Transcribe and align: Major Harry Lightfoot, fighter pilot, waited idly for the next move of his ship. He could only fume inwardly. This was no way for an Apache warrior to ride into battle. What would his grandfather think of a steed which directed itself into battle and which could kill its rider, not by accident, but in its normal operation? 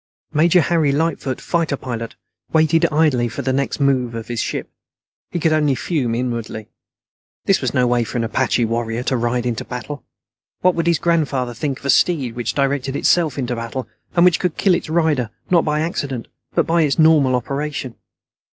Major 0.33 0.61
Harry 0.61 0.91
Lightfoot, 0.91 1.39
fighter 1.39 1.77
pilot, 1.77 2.15
waited 2.51 2.87
idly 2.91 3.27
for 3.29 3.43
the 3.43 3.53
next 3.53 3.79
move 3.79 4.15
of 4.15 4.29
his 4.29 4.39
ship. 4.39 4.67
He 5.29 5.39
could 5.39 5.53
only 5.53 5.75
fume 5.75 6.15
inwardly. 6.15 6.69
This 7.45 7.61
was 7.61 7.75
no 7.75 7.85
way 7.85 8.03
for 8.03 8.17
an 8.17 8.23
Apache 8.23 8.65
warrior 8.65 9.03
to 9.03 9.15
ride 9.15 9.45
into 9.45 9.63
battle. 9.63 10.03
What 10.61 10.73
would 10.73 10.87
his 10.87 10.97
grandfather 10.97 11.53
think 11.53 11.77
of 11.81 11.85
a 11.85 11.91
steed 11.91 12.35
which 12.35 12.55
directed 12.55 12.95
itself 12.95 13.37
into 13.37 13.55
battle 13.55 13.87
and 14.15 14.25
which 14.25 14.39
could 14.39 14.57
kill 14.57 14.73
its 14.73 14.89
rider, 14.89 15.29
not 15.51 15.63
by 15.65 15.81
accident, 15.81 16.29
but 16.55 16.67
in 16.67 16.79
its 16.79 16.97
normal 16.97 17.35
operation? 17.35 17.93